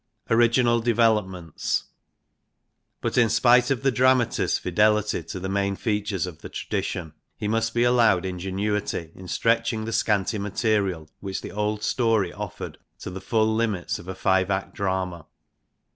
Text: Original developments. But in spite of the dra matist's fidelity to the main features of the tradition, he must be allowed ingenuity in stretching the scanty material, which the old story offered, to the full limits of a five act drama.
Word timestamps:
Original 0.31 0.79
developments. 0.79 1.83
But 3.01 3.19
in 3.19 3.29
spite 3.29 3.69
of 3.69 3.83
the 3.83 3.91
dra 3.91 4.15
matist's 4.15 4.57
fidelity 4.57 5.21
to 5.25 5.39
the 5.39 5.47
main 5.47 5.75
features 5.75 6.25
of 6.25 6.39
the 6.41 6.49
tradition, 6.49 7.13
he 7.37 7.47
must 7.47 7.71
be 7.75 7.83
allowed 7.83 8.25
ingenuity 8.25 9.11
in 9.13 9.27
stretching 9.27 9.85
the 9.85 9.93
scanty 9.93 10.39
material, 10.39 11.07
which 11.19 11.41
the 11.41 11.51
old 11.51 11.83
story 11.83 12.33
offered, 12.33 12.79
to 12.97 13.11
the 13.11 13.21
full 13.21 13.53
limits 13.53 13.99
of 13.99 14.07
a 14.07 14.15
five 14.15 14.49
act 14.49 14.73
drama. 14.73 15.27